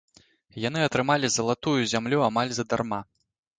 Яны 0.67 0.79
атрымалі 0.85 1.27
залатую 1.35 1.75
зямлю 1.93 2.25
амаль 2.31 2.51
задарма. 2.61 3.01